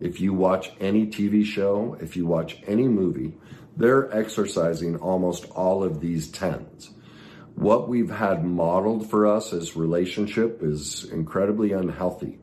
[0.00, 3.34] if you watch any TV show, if you watch any movie,
[3.76, 6.90] they're exercising almost all of these tens.
[7.54, 12.38] What we've had modeled for us as relationship is incredibly unhealthy.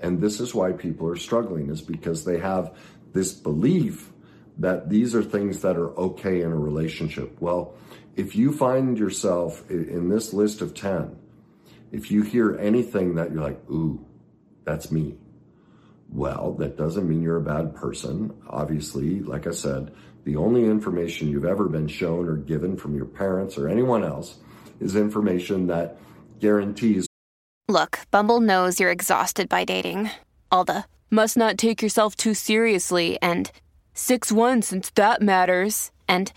[0.00, 2.76] And this is why people are struggling is because they have
[3.12, 4.12] this belief
[4.58, 7.40] that these are things that are okay in a relationship.
[7.40, 7.74] Well,
[8.14, 11.16] if you find yourself in this list of 10,
[11.90, 14.04] if you hear anything that you're like, ooh,
[14.64, 15.16] that's me.
[16.14, 18.32] Well, that doesn't mean you're a bad person.
[18.48, 23.04] Obviously, like I said, the only information you've ever been shown or given from your
[23.04, 24.38] parents or anyone else
[24.80, 25.98] is information that
[26.38, 27.08] guarantees.
[27.68, 30.10] Look, Bumble knows you're exhausted by dating.
[30.52, 33.50] All the must not take yourself too seriously and
[33.94, 35.90] 6 1 since that matters.
[36.06, 36.32] And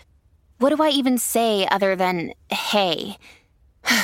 [0.58, 3.16] what do I even say other than hey?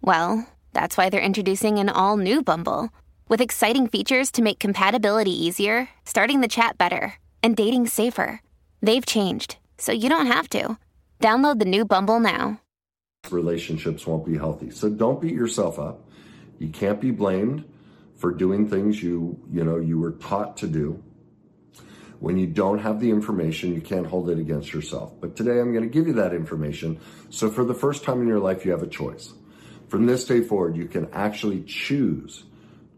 [0.00, 2.90] well, that's why they're introducing an all new Bumble
[3.28, 8.40] with exciting features to make compatibility easier, starting the chat better, and dating safer.
[8.82, 10.78] They've changed, so you don't have to.
[11.20, 12.60] Download the new Bumble now.
[13.30, 14.70] Relationships won't be healthy.
[14.70, 16.08] So don't beat yourself up.
[16.58, 17.64] You can't be blamed
[18.16, 21.02] for doing things you, you know, you were taught to do.
[22.20, 25.12] When you don't have the information, you can't hold it against yourself.
[25.20, 27.00] But today I'm going to give you that information.
[27.30, 29.32] So for the first time in your life, you have a choice.
[29.88, 32.44] From this day forward, you can actually choose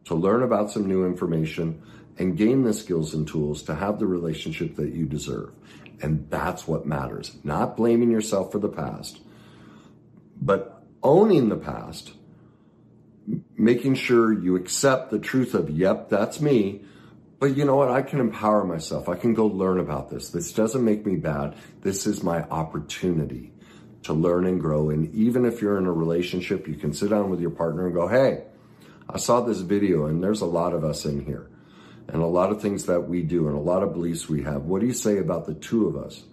[0.06, 1.82] to learn about some new information
[2.18, 5.52] and gain the skills and tools to have the relationship that you deserve.
[6.00, 7.36] And that's what matters.
[7.44, 9.20] Not blaming yourself for the past,
[10.40, 12.12] but owning the past,
[13.56, 16.82] making sure you accept the truth of, yep, that's me.
[17.38, 17.90] But you know what?
[17.90, 19.08] I can empower myself.
[19.08, 20.30] I can go learn about this.
[20.30, 21.54] This doesn't make me bad.
[21.82, 23.52] This is my opportunity
[24.04, 24.90] to learn and grow.
[24.90, 27.94] And even if you're in a relationship, you can sit down with your partner and
[27.94, 28.44] go, Hey,
[29.08, 31.48] I saw this video and there's a lot of us in here
[32.08, 34.62] and a lot of things that we do and a lot of beliefs we have.
[34.62, 36.24] What do you say about the two of us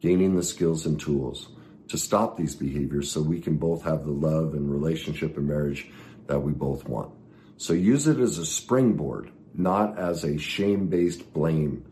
[0.00, 1.48] gaining the skills and tools
[1.88, 5.88] to stop these behaviors so we can both have the love and relationship and marriage
[6.26, 7.12] that we both want?
[7.56, 11.84] So use it as a springboard, not as a shame based blame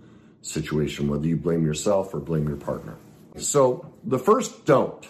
[0.42, 2.96] situation, whether you blame yourself or blame your partner.
[3.36, 5.06] So the first don't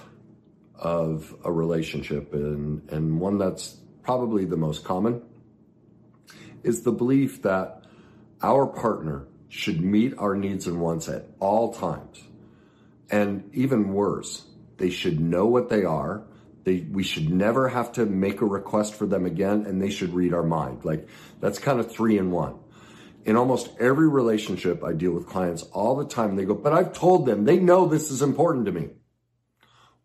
[0.78, 3.76] of a relationship and, and one that's
[4.06, 5.20] probably the most common,
[6.62, 7.82] is the belief that
[8.40, 12.22] our partner should meet our needs and wants at all times.
[13.10, 14.46] And even worse,
[14.76, 16.22] they should know what they are.
[16.62, 20.14] They, we should never have to make a request for them again, and they should
[20.14, 20.84] read our mind.
[20.84, 21.08] Like
[21.40, 22.60] that's kind of three in one.
[23.24, 26.36] In almost every relationship, I deal with clients all the time.
[26.36, 28.90] They go, but I've told them, they know this is important to me.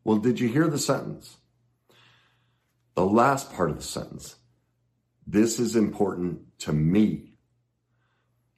[0.04, 1.38] Well, did you hear the sentence?
[3.02, 4.36] The last part of the sentence.
[5.26, 7.34] This is important to me.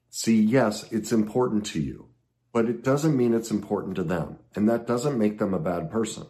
[0.09, 2.09] See, yes, it's important to you,
[2.51, 4.39] but it doesn't mean it's important to them.
[4.53, 6.25] And that doesn't make them a bad person.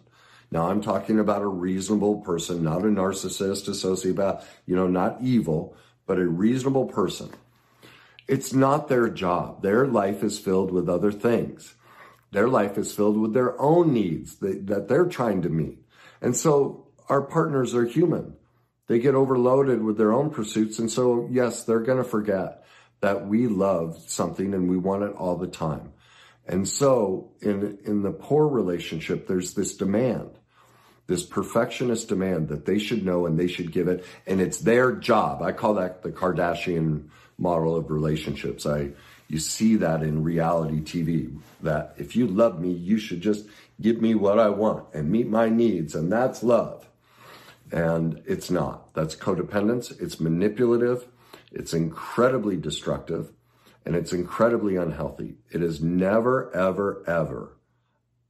[0.51, 5.18] Now I'm talking about a reasonable person, not a narcissist, a sociopath, you know, not
[5.19, 5.75] evil,
[6.06, 7.31] but a reasonable person.
[8.28, 9.63] It's not their job.
[9.63, 11.74] Their life is filled with other things.
[12.31, 15.80] Their life is filled with their own needs that, that they're trying to meet.
[16.22, 18.35] And so our partners are human.
[18.87, 20.79] They get overloaded with their own pursuits.
[20.79, 22.63] And so, yes, they're going to forget
[23.01, 25.93] that we love something and we want it all the time.
[26.45, 30.31] And so in, in the poor relationship, there's this demand,
[31.07, 34.05] this perfectionist demand that they should know and they should give it.
[34.27, 35.41] And it's their job.
[35.41, 38.65] I call that the Kardashian model of relationships.
[38.65, 38.91] I,
[39.27, 43.45] you see that in reality TV that if you love me, you should just
[43.81, 45.95] give me what I want and meet my needs.
[45.95, 46.87] And that's love.
[47.73, 48.94] And it's not.
[48.94, 50.00] That's codependence.
[50.00, 51.07] It's manipulative.
[51.51, 53.31] It's incredibly destructive
[53.85, 55.35] and it's incredibly unhealthy.
[55.51, 57.57] It is never, ever, ever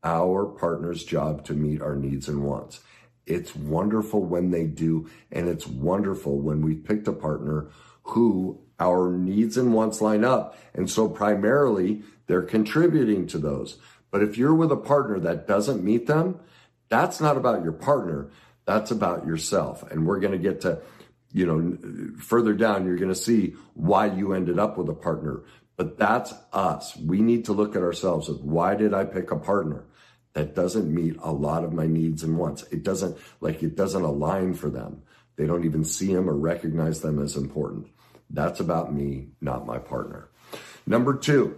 [0.04, 2.82] our partner's job to meet our needs and wants.
[3.26, 5.10] It's wonderful when they do.
[5.32, 7.70] And it's wonderful when we've picked a partner
[8.04, 10.58] who our needs and wants line up.
[10.74, 13.78] And so primarily they're contributing to those.
[14.12, 16.40] But if you're with a partner that doesn't meet them,
[16.90, 18.30] that's not about your partner.
[18.66, 19.90] That's about yourself.
[19.92, 20.80] And we're going to get to,
[21.32, 25.44] you know, further down, you're going to see why you ended up with a partner.
[25.76, 26.96] But that's us.
[26.98, 29.86] We need to look at ourselves of why did I pick a partner
[30.34, 32.64] that doesn't meet a lot of my needs and wants?
[32.72, 35.02] It doesn't, like, it doesn't align for them.
[35.36, 37.88] They don't even see them or recognize them as important.
[38.30, 40.30] That's about me, not my partner.
[40.86, 41.58] Number two,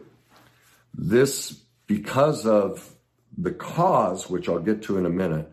[0.93, 1.51] this,
[1.87, 2.95] because of
[3.37, 5.51] the cause, which I'll get to in a minute,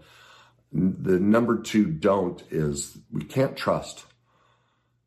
[0.73, 4.05] the number two don't is we can't trust.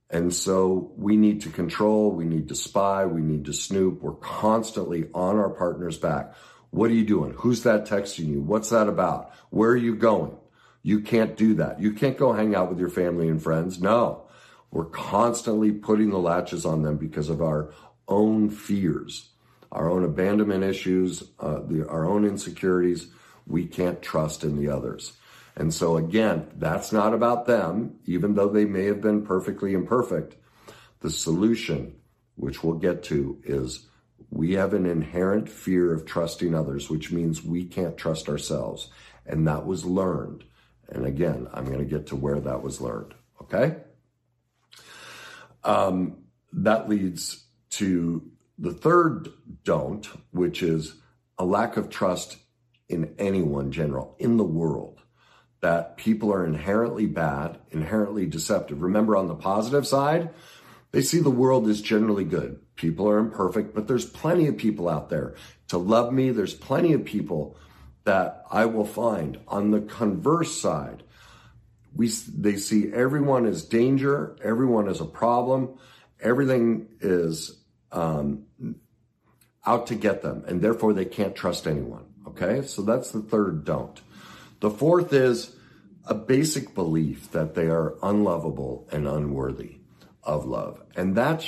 [0.10, 4.02] And so we need to control, we need to spy, we need to snoop.
[4.02, 6.36] We're constantly on our partner's back.
[6.70, 7.34] What are you doing?
[7.38, 8.42] Who's that texting you?
[8.42, 9.32] What's that about?
[9.50, 10.38] Where are you going?
[10.84, 11.82] You can't do that.
[11.82, 13.82] You can't go hang out with your family and friends.
[13.82, 14.28] No.
[14.72, 17.74] We're constantly putting the latches on them because of our
[18.08, 19.30] own fears,
[19.72, 23.08] our own abandonment issues, uh, the, our own insecurities.
[23.48, 25.14] We can't trust in the others.
[25.56, 30.36] And so again, that's not about them, even though they may have been perfectly imperfect.
[31.00, 31.96] The solution,
[32.36, 33.88] which we'll get to, is
[34.30, 38.90] we have an inherent fear of trusting others, which means we can't trust ourselves.
[39.26, 40.44] And that was learned.
[40.90, 43.14] And again, I'm going to get to where that was learned.
[43.42, 43.78] Okay.
[45.64, 46.18] Um,
[46.52, 49.30] that leads to the third
[49.64, 50.96] don't, which is
[51.38, 52.38] a lack of trust
[52.88, 54.95] in anyone general in the world
[55.66, 58.84] that people are inherently bad, inherently deceptive.
[58.84, 60.30] Remember, on the positive side,
[60.92, 62.60] they see the world as generally good.
[62.76, 65.34] People are imperfect, but there's plenty of people out there
[65.70, 66.30] to love me.
[66.30, 67.58] There's plenty of people
[68.04, 69.40] that I will find.
[69.48, 71.02] On the converse side,
[71.96, 75.80] we they see everyone as danger, everyone as a problem,
[76.22, 77.60] everything is
[77.92, 78.46] um,
[79.66, 82.06] out to get them, and therefore they can't trust anyone.
[82.28, 84.00] Okay, so that's the third don't.
[84.66, 85.56] The fourth is
[86.06, 89.78] a basic belief that they are unlovable and unworthy
[90.24, 90.82] of love.
[90.96, 91.48] And that's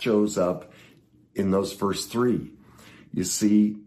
[0.00, 0.72] shows up
[1.34, 2.50] in those first three.
[3.12, 3.78] You see,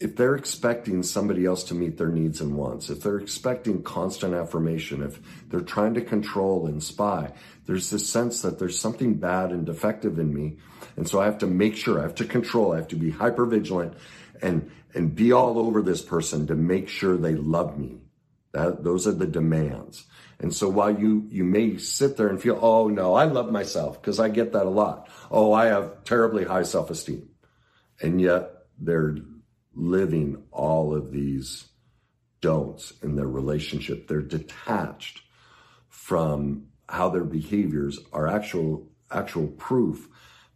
[0.00, 4.34] if they're expecting somebody else to meet their needs and wants, if they're expecting constant
[4.34, 7.32] affirmation, if they're trying to control and spy,
[7.66, 10.56] there's this sense that there's something bad and defective in me.
[10.96, 13.10] And so I have to make sure, I have to control, I have to be
[13.10, 13.94] hyper vigilant
[14.42, 18.03] and, and be all over this person to make sure they love me.
[18.54, 20.04] That, those are the demands.
[20.38, 24.00] And so while you, you may sit there and feel, oh no, I love myself,
[24.00, 25.08] because I get that a lot.
[25.30, 27.28] Oh, I have terribly high self esteem.
[28.00, 29.16] And yet they're
[29.74, 31.66] living all of these
[32.40, 34.06] don'ts in their relationship.
[34.06, 35.22] They're detached
[35.88, 40.08] from how their behaviors are actual, actual proof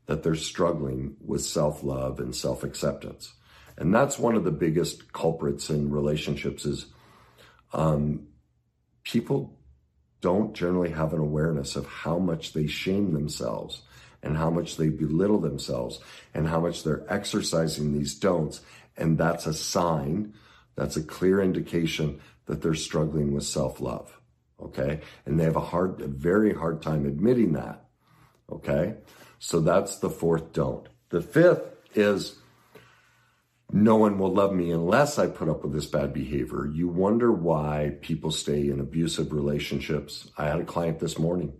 [0.06, 3.35] that they're struggling with self love and self acceptance.
[3.77, 6.87] And that's one of the biggest culprits in relationships is
[7.73, 8.29] um,
[9.05, 9.59] people
[10.20, 13.82] don't generally have an awareness of how much they shame themselves
[14.23, 16.00] and how much they belittle themselves
[16.35, 18.61] and how much they're exercising these don'ts.
[18.97, 20.35] And that's a sign,
[20.75, 24.12] that's a clear indication that they're struggling with self love.
[24.61, 25.00] Okay.
[25.25, 27.85] And they have a hard, a very hard time admitting that.
[28.50, 28.94] Okay.
[29.38, 30.88] So that's the fourth don't.
[31.11, 31.62] The fifth
[31.94, 32.37] is
[33.70, 36.67] no one will love me unless I put up with this bad behavior.
[36.67, 40.31] You wonder why people stay in abusive relationships.
[40.38, 41.53] I had a client this morning.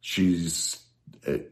[0.00, 0.80] She's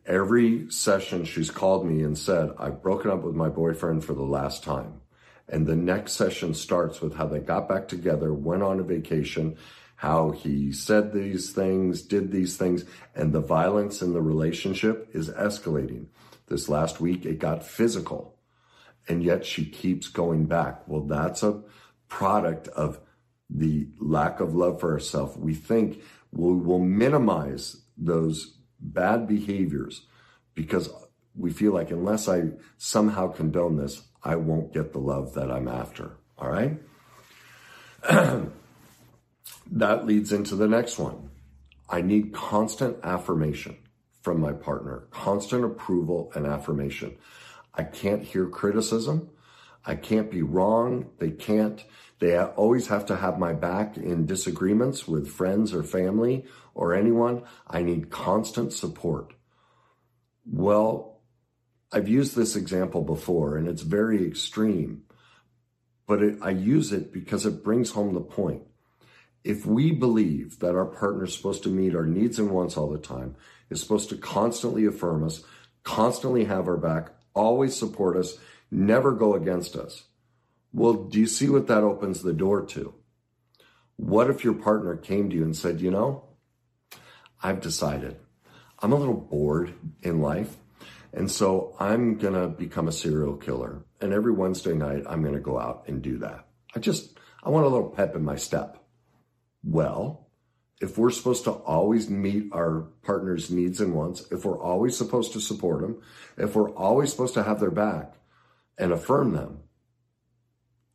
[0.05, 4.23] every session she's called me and said, I've broken up with my boyfriend for the
[4.23, 5.01] last time.
[5.49, 9.57] And the next session starts with how they got back together, went on a vacation,
[9.95, 15.31] how he said these things, did these things, and the violence in the relationship is
[15.31, 16.07] escalating.
[16.49, 18.40] This last week, it got physical
[19.11, 20.87] and yet she keeps going back.
[20.87, 21.63] Well, that's a
[22.07, 23.01] product of
[23.51, 25.37] the lack of love for herself.
[25.37, 26.01] We think
[26.31, 30.07] we will minimize those bad behaviors
[30.55, 30.89] because
[31.35, 35.67] we feel like unless I somehow condone this, I won't get the love that I'm
[35.67, 36.13] after.
[36.39, 36.79] All right?
[39.73, 41.31] that leads into the next one.
[41.89, 43.77] I need constant affirmation
[44.23, 47.17] from my partner, constant approval and affirmation.
[47.75, 49.31] I can't hear criticism.
[49.85, 51.11] I can't be wrong.
[51.19, 51.83] They can't,
[52.19, 57.43] they always have to have my back in disagreements with friends or family or anyone.
[57.67, 59.33] I need constant support.
[60.45, 61.21] Well,
[61.93, 65.03] I've used this example before and it's very extreme,
[66.07, 68.63] but it, I use it because it brings home the point.
[69.43, 72.91] If we believe that our partner is supposed to meet our needs and wants all
[72.91, 73.37] the time,
[73.71, 75.43] is supposed to constantly affirm us,
[75.83, 78.37] constantly have our back, always support us,
[78.71, 80.05] never go against us.
[80.73, 82.95] Well, do you see what that opens the door to?
[83.97, 86.25] What if your partner came to you and said, you know,
[87.43, 88.17] I've decided
[88.79, 90.57] I'm a little bored in life.
[91.13, 93.85] And so I'm going to become a serial killer.
[94.01, 96.47] And every Wednesday night, I'm going to go out and do that.
[96.75, 98.79] I just, I want a little pep in my step.
[99.65, 100.30] Well,
[100.81, 105.35] if we're supposed to always meet our partner's needs and wants, if we're always supposed
[105.35, 106.01] to support them,
[106.39, 108.15] if we're always supposed to have their back
[108.79, 109.59] and affirm them,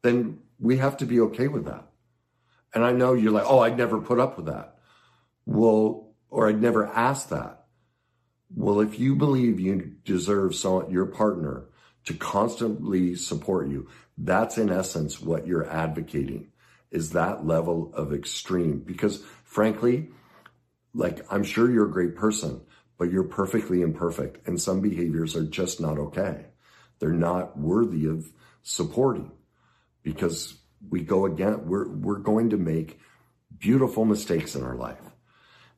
[0.02, 1.88] then we have to be okay with that.
[2.74, 4.76] And I know you're like, oh, I'd never put up with that.
[5.46, 7.66] Well, or I'd never ask that.
[8.54, 11.66] Well, if you believe you deserve some, your partner
[12.06, 13.88] to constantly support you,
[14.18, 16.52] that's in essence what you're advocating
[16.96, 18.80] is that level of extreme.
[18.80, 20.10] Because frankly,
[20.94, 22.62] like I'm sure you're a great person,
[22.98, 26.46] but you're perfectly imperfect and some behaviors are just not okay.
[27.00, 28.32] They're not worthy of
[28.64, 29.32] supporting
[30.02, 30.58] because
[30.90, 33.00] we go again, we're, we're going to make
[33.58, 35.02] beautiful mistakes in our life.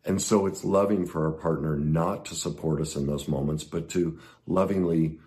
[0.06, 3.90] And so it's loving for our partner not to support us in those moments, but
[3.90, 5.20] to lovingly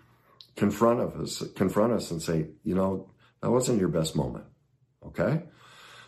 [0.55, 3.09] confront us, confront us and say, you know,
[3.41, 4.45] that wasn't your best moment.
[5.05, 5.43] Okay.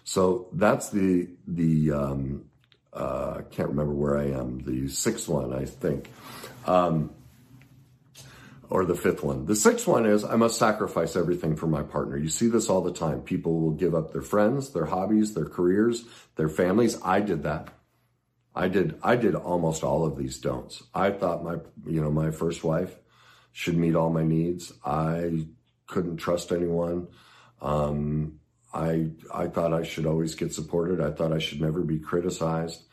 [0.03, 2.45] So that's the, the, um,
[2.91, 6.09] uh, can't remember where I am, the sixth one, I think.
[6.65, 7.11] Um,
[8.69, 9.45] or the fifth one.
[9.45, 12.17] The sixth one is I must sacrifice everything for my partner.
[12.17, 13.21] You see this all the time.
[13.21, 16.05] People will give up their friends, their hobbies, their careers,
[16.37, 16.99] their families.
[17.03, 17.69] I did that.
[18.55, 20.83] I did I did almost all of these don'ts.
[20.93, 22.95] I thought my you know my first wife
[23.51, 24.73] should meet all my needs.
[24.83, 25.45] I
[25.85, 27.07] couldn't trust anyone.
[27.61, 28.39] Um,
[28.73, 30.99] I I thought I should always get supported.
[31.01, 32.83] I thought I should never be criticized.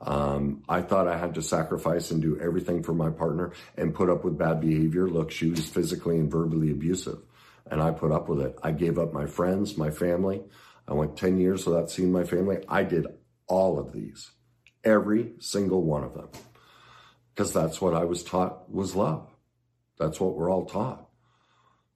[0.00, 4.08] Um, I thought I had to sacrifice and do everything for my partner and put
[4.08, 5.08] up with bad behavior.
[5.08, 7.18] Look, she was physically and verbally abusive,
[7.70, 8.58] and I put up with it.
[8.62, 10.42] I gave up my friends, my family.
[10.88, 12.58] I went 10 years without seeing my family.
[12.68, 13.06] I did
[13.46, 14.30] all of these.
[14.82, 16.28] Every single one of them.
[17.34, 19.28] Because that's what I was taught was love.
[19.98, 21.08] That's what we're all taught.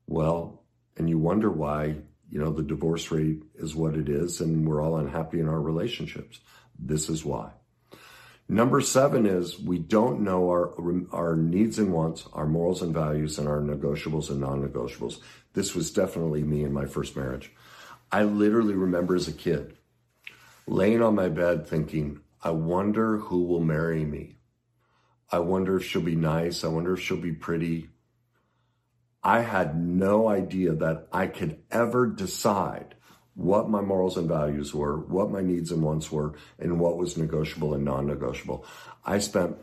[0.07, 0.63] Well,
[0.97, 1.97] and you wonder why,
[2.35, 5.61] you know, the divorce rate is what it is and we're all unhappy in our
[5.61, 6.41] relationships.
[6.76, 7.53] This is why.
[8.49, 10.75] Number seven is we don't know our,
[11.12, 15.21] our needs and wants, our morals and values, and our negotiables and non negotiables.
[15.53, 17.53] This was definitely me in my first marriage.
[18.11, 19.76] I literally remember as a kid
[20.67, 24.38] laying on my bed thinking, I wonder who will marry me.
[25.31, 26.64] I wonder if she'll be nice.
[26.64, 27.91] I wonder if she'll be pretty.
[29.25, 32.95] I had no idea that I could ever decide
[33.35, 37.16] what my morals and values were, what my needs and wants were, and what was
[37.16, 38.66] negotiable and non negotiable.
[39.04, 39.57] I spent,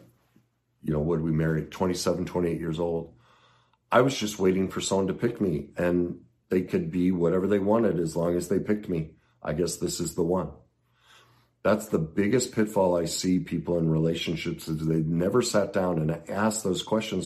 [0.84, 3.14] you know, what we married, 27, 28 years old.
[3.92, 7.60] I was just waiting for someone to pick me, and they could be whatever they
[7.60, 9.12] wanted as long as they picked me.
[9.44, 10.50] I guess this is the one.
[11.64, 16.30] That's the biggest pitfall I see people in relationships is they've never sat down and
[16.30, 17.26] asked those questions.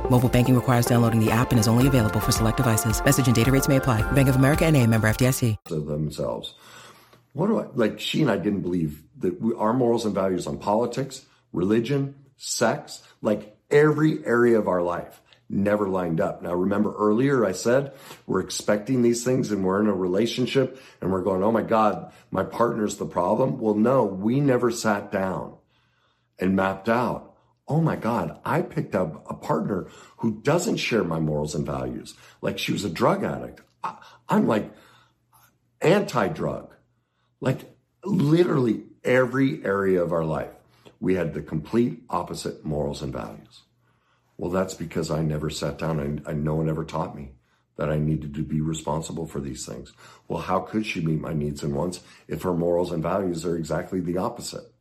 [0.11, 3.01] Mobile banking requires downloading the app and is only available for select devices.
[3.05, 4.01] Message and data rates may apply.
[4.11, 5.55] Bank of America and a member FDIC.
[5.69, 6.53] Themselves.
[7.31, 10.47] What do I, like she and I didn't believe that we, our morals and values
[10.47, 16.41] on politics, religion, sex, like every area of our life never lined up.
[16.41, 17.93] Now remember earlier I said
[18.27, 22.11] we're expecting these things and we're in a relationship and we're going, oh my God,
[22.31, 23.59] my partner's the problem.
[23.59, 25.55] Well, no, we never sat down
[26.37, 27.30] and mapped out
[27.71, 29.87] oh my God, I picked up a partner
[30.17, 32.15] who doesn't share my morals and values.
[32.41, 33.61] Like she was a drug addict.
[33.81, 33.95] I,
[34.29, 34.69] am like
[35.79, 36.75] anti drug.
[37.39, 37.61] Like
[38.03, 40.51] literally every area of our life,
[40.99, 43.61] we had the complete opposite morals and values.
[44.37, 47.31] Well, that's because I never sat down and, and no one ever taught me
[47.77, 49.93] that I needed to be responsible for these things.
[50.27, 53.55] Well, how could she meet my needs and wants if her morals and values are
[53.55, 54.73] exactly the opposite?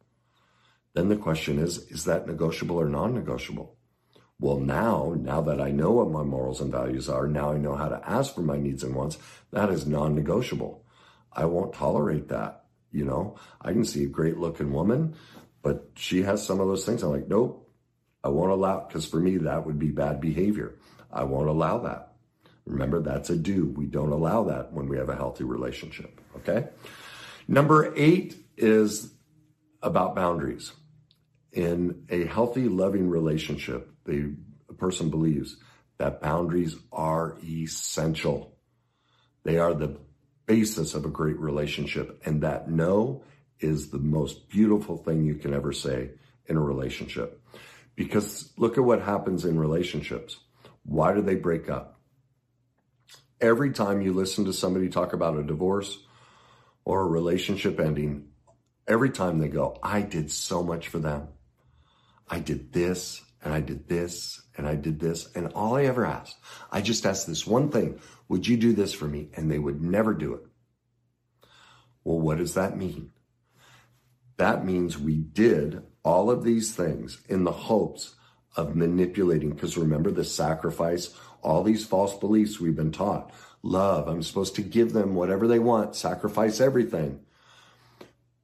[1.01, 3.75] Then the question is, is that negotiable or non-negotiable?
[4.39, 7.75] Well, now, now that I know what my morals and values are, now I know
[7.75, 9.17] how to ask for my needs and wants.
[9.51, 10.85] That is non-negotiable.
[11.33, 12.67] I won't tolerate that.
[12.93, 15.15] You know, I can see a great looking woman,
[15.63, 17.03] but she has some of those things.
[17.03, 17.67] I'm like, nope,
[18.23, 20.77] I won't allow, because for me, that would be bad behavior.
[21.11, 22.13] I won't allow that.
[22.67, 23.73] Remember, that's a do.
[23.75, 26.21] We don't allow that when we have a healthy relationship.
[26.37, 26.69] Okay.
[27.49, 29.15] Number eight is
[29.83, 30.73] about boundaries
[31.53, 34.35] in a healthy, loving relationship, the
[34.79, 35.57] person believes
[35.99, 38.57] that boundaries are essential.
[39.43, 39.99] They are the
[40.47, 42.23] basis of a great relationship.
[42.25, 43.23] And that no
[43.59, 46.11] is the most beautiful thing you can ever say
[46.47, 47.41] in a relationship.
[47.95, 50.39] Because look at what happens in relationships.
[50.85, 52.01] Why do they break up?
[53.41, 55.99] Every time you listen to somebody talk about a divorce
[56.85, 58.29] or a relationship ending,
[58.89, 61.29] every time they go, I did so much for them.
[62.31, 65.29] I did this and I did this and I did this.
[65.35, 66.37] And all I ever asked,
[66.71, 69.31] I just asked this one thing Would you do this for me?
[69.35, 70.43] And they would never do it.
[72.05, 73.11] Well, what does that mean?
[74.37, 78.15] That means we did all of these things in the hopes
[78.57, 79.51] of manipulating.
[79.51, 83.33] Because remember the sacrifice, all these false beliefs we've been taught.
[83.63, 87.21] Love, I'm supposed to give them whatever they want, sacrifice everything.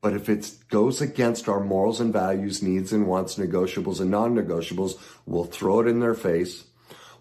[0.01, 4.35] But if it goes against our morals and values, needs and wants, negotiables and non
[4.35, 6.65] negotiables, we'll throw it in their face,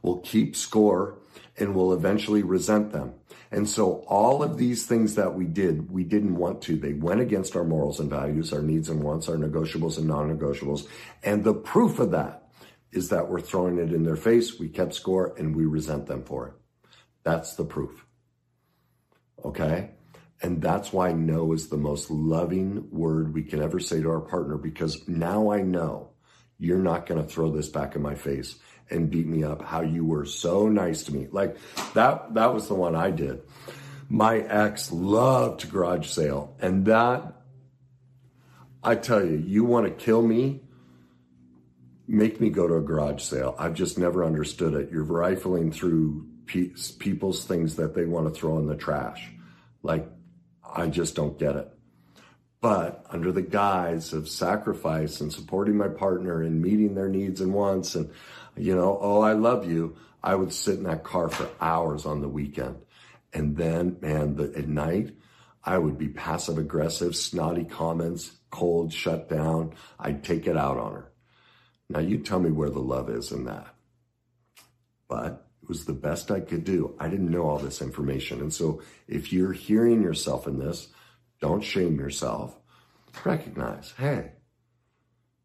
[0.02, 1.18] we'll keep score,
[1.58, 3.14] and we'll eventually resent them.
[3.52, 6.76] And so all of these things that we did, we didn't want to.
[6.76, 10.36] They went against our morals and values, our needs and wants, our negotiables and non
[10.36, 10.88] negotiables.
[11.24, 12.50] And the proof of that
[12.92, 16.24] is that we're throwing it in their face, we kept score, and we resent them
[16.24, 16.54] for it.
[17.24, 18.06] That's the proof.
[19.44, 19.92] Okay?
[20.46, 24.22] And that's why no is the most loving word we can ever say to our
[24.22, 26.12] partner because now I know
[26.60, 28.54] you're not going to throw this back in my face
[28.92, 31.28] and beat me up how you were so nice to me.
[31.32, 31.58] Like
[31.96, 33.42] that that was the one I did.
[34.08, 37.42] My ex loved to garage sale and that
[38.84, 40.62] I tell you, you want to kill me?
[42.08, 43.56] Make me go to a garage sale.
[43.58, 44.92] I've just never understood it.
[44.92, 49.28] You're rifling through pe- people's things that they want to throw in the trash.
[49.82, 50.08] Like
[50.74, 51.72] I just don't get it.
[52.62, 57.54] But under the guise of sacrifice and supporting my partner and meeting their needs and
[57.54, 58.10] wants and,
[58.58, 62.22] you know, oh, I love you, I would sit in that car for hours on
[62.22, 62.78] the weekend.
[63.34, 65.14] And then, man, the, at night,
[65.64, 69.74] I would be passive aggressive, snotty comments, cold, shut down.
[70.00, 71.12] I'd take it out on her.
[71.90, 73.68] Now you tell me where the love is in that.
[75.08, 76.96] But was the best I could do.
[77.00, 78.42] I didn't know all this information.
[78.42, 80.88] And so if you're hearing yourself in this,
[81.42, 82.56] don't shame yourself.
[83.24, 84.32] Recognize, hey,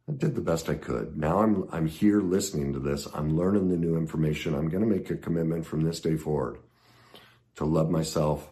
[0.08, 1.16] I did the best I could.
[1.16, 3.06] Now I'm I'm here listening to this.
[3.14, 4.54] I'm learning the new information.
[4.54, 6.58] I'm going to make a commitment from this day forward
[7.56, 8.50] to love myself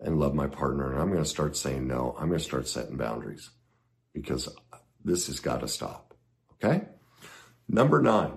[0.00, 0.92] and love my partner.
[0.92, 2.16] And I'm going to start saying no.
[2.18, 3.50] I'm going to start setting boundaries
[4.12, 4.48] because
[5.04, 6.14] this has got to stop.
[6.54, 6.86] Okay?
[7.68, 8.32] Number 9.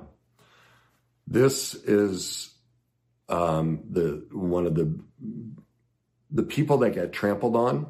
[1.25, 2.52] This is
[3.29, 4.99] um, the one of the
[6.31, 7.87] the people that get trampled on,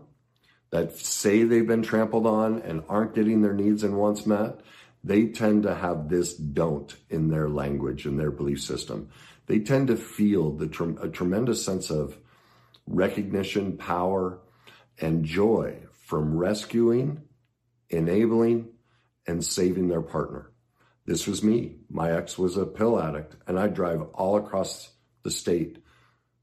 [0.71, 4.59] that say they've been trampled on and aren't getting their needs and wants met,
[5.03, 9.09] they tend to have this don't in their language and their belief system.
[9.47, 12.17] They tend to feel the a tremendous sense of
[12.87, 14.39] recognition, power,
[14.99, 17.21] and joy from rescuing,
[17.89, 18.69] enabling,
[19.27, 20.51] and saving their partner.
[21.05, 21.75] This was me.
[21.89, 24.92] My ex was a pill addict, and I drive all across
[25.23, 25.77] the state,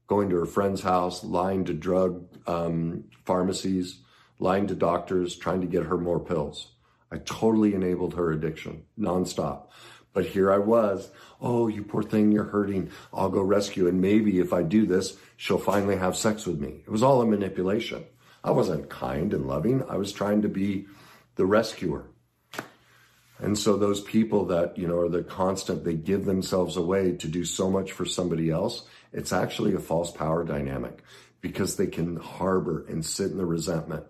[0.07, 3.99] going to her friend's house, lying to drug um, pharmacies,
[4.39, 6.67] lying to doctors, trying to get her more pills.
[7.11, 9.67] I totally enabled her addiction nonstop.
[10.13, 11.09] But here I was.
[11.39, 12.91] Oh, you poor thing, you're hurting.
[13.13, 13.87] I'll go rescue.
[13.87, 16.81] And maybe if I do this, she'll finally have sex with me.
[16.85, 18.03] It was all a manipulation.
[18.43, 19.83] I wasn't kind and loving.
[19.87, 20.87] I was trying to be
[21.35, 22.05] the rescuer.
[23.41, 27.27] And so those people that, you know, are the constant, they give themselves away to
[27.27, 28.83] do so much for somebody else.
[29.11, 31.03] It's actually a false power dynamic
[31.41, 34.05] because they can harbor and sit in the resentment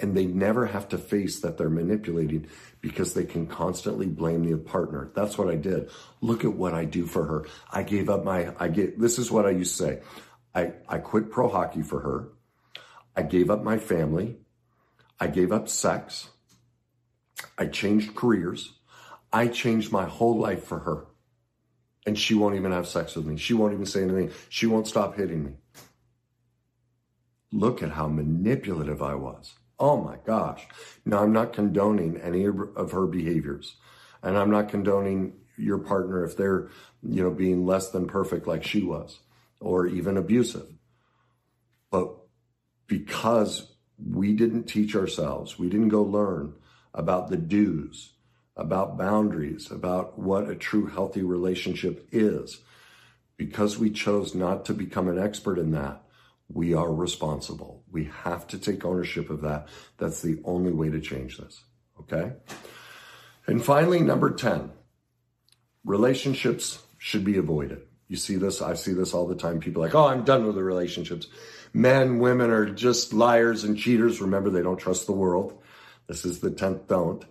[0.00, 2.46] and they never have to face that they're manipulating
[2.80, 5.10] because they can constantly blame the partner.
[5.14, 5.90] That's what I did.
[6.20, 7.46] Look at what I do for her.
[7.70, 10.00] I gave up my, I get, this is what I used to say.
[10.54, 12.28] I, I quit pro hockey for her.
[13.14, 14.36] I gave up my family.
[15.18, 16.30] I gave up sex.
[17.58, 18.74] I changed careers.
[19.32, 21.06] I changed my whole life for her.
[22.06, 23.36] And she won't even have sex with me.
[23.36, 24.30] She won't even say anything.
[24.48, 25.52] She won't stop hitting me.
[27.52, 29.54] Look at how manipulative I was.
[29.78, 30.66] Oh my gosh.
[31.04, 33.76] Now, I'm not condoning any of her behaviors.
[34.22, 36.68] And I'm not condoning your partner if they're,
[37.02, 39.20] you know, being less than perfect like she was
[39.60, 40.66] or even abusive.
[41.90, 42.14] But
[42.86, 46.54] because we didn't teach ourselves, we didn't go learn
[46.94, 48.12] about the do's,
[48.56, 52.60] about boundaries, about what a true healthy relationship is.
[53.36, 56.02] Because we chose not to become an expert in that,
[56.52, 57.82] we are responsible.
[57.90, 59.68] We have to take ownership of that.
[59.98, 61.62] That's the only way to change this.
[62.00, 62.32] Okay?
[63.46, 64.72] And finally, number 10
[65.84, 67.82] relationships should be avoided.
[68.08, 69.60] You see this, I see this all the time.
[69.60, 71.28] People like, oh, I'm done with the relationships.
[71.72, 74.20] Men, women are just liars and cheaters.
[74.20, 75.62] Remember, they don't trust the world.
[76.10, 77.24] This is the 10th don't.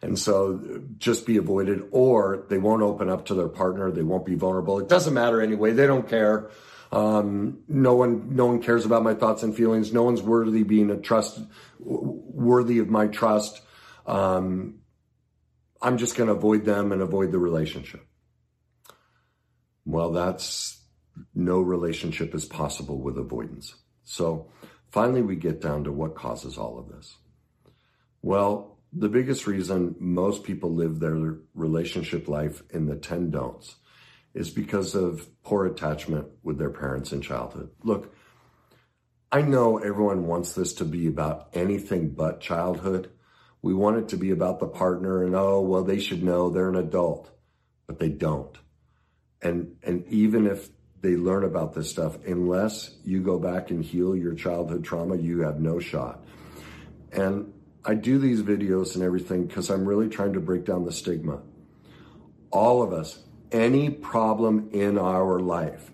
[0.00, 3.90] And so just be avoided, or they won't open up to their partner.
[3.90, 4.78] They won't be vulnerable.
[4.78, 5.72] It doesn't matter anyway.
[5.72, 6.50] They don't care.
[6.92, 9.92] Um, no one, no one cares about my thoughts and feelings.
[9.92, 11.40] No one's worthy being a trust,
[11.80, 13.60] worthy of my trust.
[14.06, 14.76] Um,
[15.82, 18.06] I'm just going to avoid them and avoid the relationship.
[19.84, 20.80] Well, that's
[21.34, 23.74] no relationship is possible with avoidance.
[24.04, 24.52] So
[24.92, 27.16] finally, we get down to what causes all of this.
[28.24, 33.76] Well, the biggest reason most people live their relationship life in the 10 don'ts
[34.32, 37.68] is because of poor attachment with their parents in childhood.
[37.82, 38.14] Look,
[39.30, 43.10] I know everyone wants this to be about anything but childhood.
[43.60, 46.70] We want it to be about the partner and, oh, well, they should know they're
[46.70, 47.30] an adult,
[47.86, 48.56] but they don't.
[49.42, 50.70] And, and even if
[51.02, 55.42] they learn about this stuff, unless you go back and heal your childhood trauma, you
[55.42, 56.24] have no shot.
[57.12, 57.52] And
[57.84, 61.42] I do these videos and everything because I'm really trying to break down the stigma.
[62.50, 63.18] All of us,
[63.52, 65.90] any problem in our life,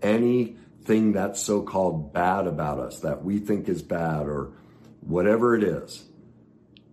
[0.00, 4.52] anything that's so called bad about us that we think is bad or
[5.00, 6.04] whatever it is,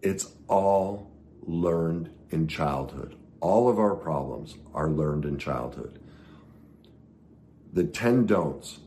[0.01, 1.09] it's all
[1.43, 3.15] learned in childhood.
[3.39, 5.97] All of our problems are learned in childhood.
[7.71, 8.79] The 10 don'ts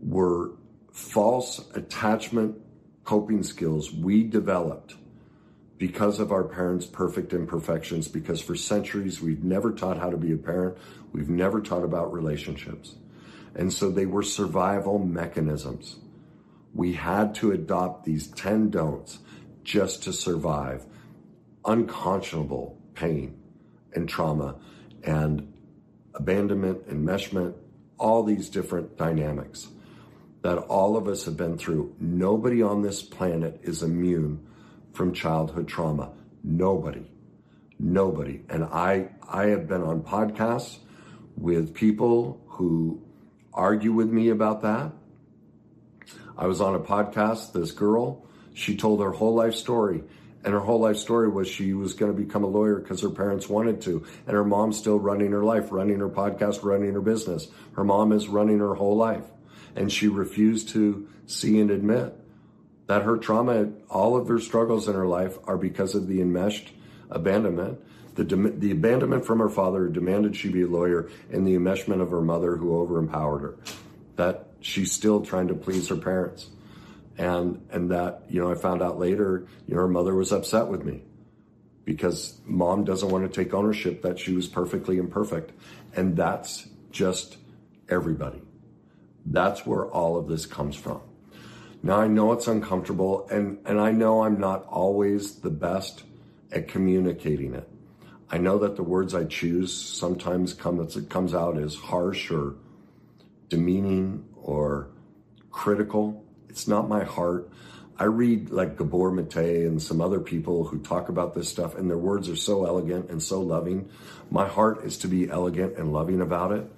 [0.00, 0.50] were
[0.90, 2.56] false attachment
[3.06, 4.96] coping skills we developed
[5.78, 10.32] because of our parents' perfect imperfections, because for centuries we've never taught how to be
[10.32, 10.76] a parent,
[11.12, 12.96] we've never taught about relationships.
[13.54, 15.96] And so they were survival mechanisms.
[16.74, 19.20] We had to adopt these 10 don'ts
[19.62, 20.84] just to survive
[21.64, 23.38] unconscionable pain
[23.94, 24.56] and trauma
[25.04, 25.52] and
[26.14, 27.54] abandonment, enmeshment,
[27.98, 29.68] all these different dynamics
[30.46, 31.92] that all of us have been through.
[31.98, 34.46] Nobody on this planet is immune
[34.92, 36.12] from childhood trauma.
[36.44, 37.10] Nobody.
[37.80, 38.42] Nobody.
[38.48, 40.78] And I I have been on podcasts
[41.36, 43.02] with people who
[43.52, 44.92] argue with me about that.
[46.38, 50.04] I was on a podcast, this girl, she told her whole life story.
[50.44, 53.10] And her whole life story was she was going to become a lawyer because her
[53.10, 54.06] parents wanted to.
[54.28, 57.48] And her mom's still running her life, running her podcast, running her business.
[57.74, 59.24] Her mom is running her whole life.
[59.76, 62.18] And she refused to see and admit
[62.86, 66.72] that her trauma, all of her struggles in her life are because of the enmeshed
[67.10, 67.80] abandonment.
[68.14, 72.00] The, the abandonment from her father who demanded she be a lawyer and the enmeshment
[72.00, 73.56] of her mother who overempowered her.
[74.16, 76.48] That she's still trying to please her parents.
[77.18, 80.68] And, and that, you know, I found out later, you know, her mother was upset
[80.68, 81.02] with me
[81.84, 85.52] because mom doesn't want to take ownership that she was perfectly imperfect.
[85.94, 87.36] And that's just
[87.88, 88.42] everybody.
[89.26, 91.00] That's where all of this comes from.
[91.82, 96.04] Now I know it's uncomfortable and, and I know I'm not always the best
[96.52, 97.68] at communicating it.
[98.30, 102.54] I know that the words I choose sometimes come, it comes out as harsh or
[103.48, 104.88] demeaning or
[105.50, 106.24] critical.
[106.48, 107.50] It's not my heart.
[107.98, 111.88] I read like Gabor Mate and some other people who talk about this stuff and
[111.88, 113.88] their words are so elegant and so loving.
[114.30, 116.70] My heart is to be elegant and loving about it,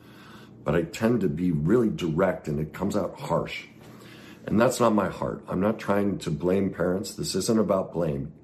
[0.69, 3.65] but I tend to be really direct and it comes out harsh.
[4.45, 5.43] And that's not my heart.
[5.49, 7.15] I'm not trying to blame parents.
[7.15, 8.35] This isn't about blame.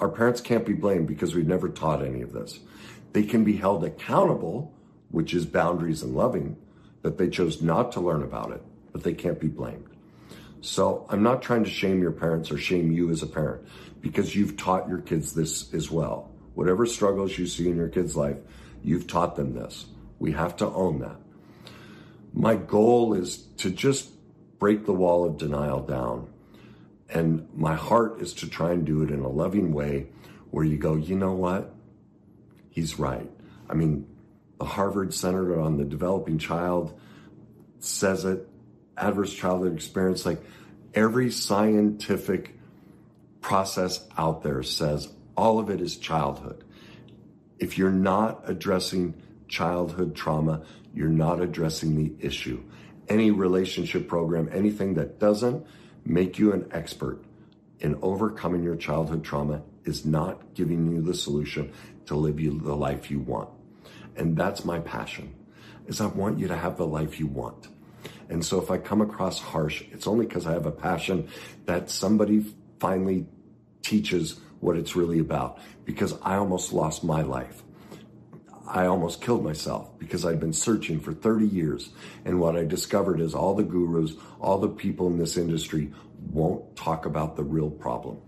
[0.00, 2.60] Our parents can't be blamed because we've never taught any of this.
[3.14, 4.72] They can be held accountable,
[5.10, 6.56] which is boundaries and loving,
[7.02, 9.88] that they chose not to learn about it, but they can't be blamed.
[10.60, 13.66] So I'm not trying to shame your parents or shame you as a parent
[14.00, 16.30] because you've taught your kids this as well.
[16.54, 18.38] Whatever struggles you see in your kid's life,
[18.84, 19.86] you've taught them this.
[20.20, 21.16] We have to own that.
[22.36, 24.10] My goal is to just
[24.58, 26.28] break the wall of denial down.
[27.08, 30.08] And my heart is to try and do it in a loving way
[30.50, 31.74] where you go, you know what?
[32.68, 33.30] He's right.
[33.70, 34.06] I mean,
[34.58, 36.98] the Harvard Center on the Developing Child
[37.78, 38.46] says it,
[38.96, 40.42] adverse childhood experience, like
[40.94, 42.58] every scientific
[43.40, 46.64] process out there says all of it is childhood.
[47.58, 49.14] If you're not addressing
[49.48, 50.62] childhood trauma,
[50.96, 52.60] you're not addressing the issue
[53.08, 55.66] any relationship program, anything that doesn't
[56.04, 57.22] make you an expert
[57.80, 61.72] in overcoming your childhood trauma is not giving you the solution
[62.06, 63.48] to live you the life you want.
[64.16, 65.34] And that's my passion
[65.86, 67.68] is I want you to have the life you want.
[68.28, 71.28] And so if I come across harsh, it's only because I have a passion
[71.66, 72.44] that somebody
[72.80, 73.26] finally
[73.82, 77.62] teaches what it's really about because I almost lost my life.
[78.66, 81.90] I almost killed myself because I'd been searching for 30 years.
[82.24, 85.92] And what I discovered is all the gurus, all the people in this industry
[86.30, 88.20] won't talk about the real problem.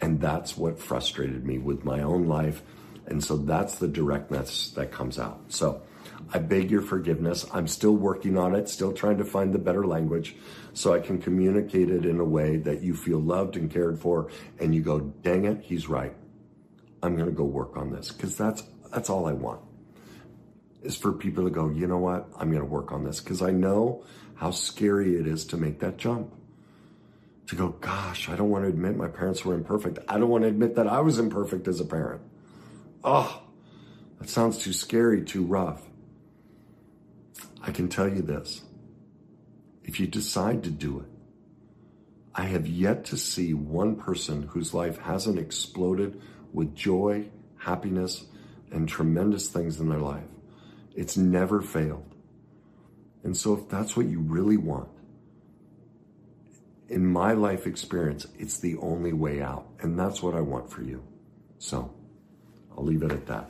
[0.00, 2.62] And that's what frustrated me with my own life.
[3.06, 5.40] And so that's the directness that comes out.
[5.48, 5.82] So
[6.32, 7.46] I beg your forgiveness.
[7.52, 10.34] I'm still working on it, still trying to find the better language
[10.72, 14.30] so I can communicate it in a way that you feel loved and cared for
[14.58, 16.14] and you go, dang it, he's right.
[17.02, 19.60] I'm going to go work on this because that's that's all I want.
[20.82, 22.28] Is for people to go, you know what?
[22.36, 25.80] I'm going to work on this because I know how scary it is to make
[25.80, 26.32] that jump.
[27.48, 29.98] To go, gosh, I don't want to admit my parents were imperfect.
[30.08, 32.22] I don't want to admit that I was imperfect as a parent.
[33.04, 33.42] Oh,
[34.18, 35.82] that sounds too scary, too rough.
[37.60, 38.62] I can tell you this.
[39.84, 41.06] If you decide to do it,
[42.34, 46.20] I have yet to see one person whose life hasn't exploded
[46.52, 47.26] with joy,
[47.58, 48.24] happiness,
[48.72, 50.24] and tremendous things in their life.
[50.94, 52.14] It's never failed.
[53.22, 54.88] And so, if that's what you really want,
[56.88, 59.66] in my life experience, it's the only way out.
[59.80, 61.02] And that's what I want for you.
[61.58, 61.94] So,
[62.76, 63.48] I'll leave it at that.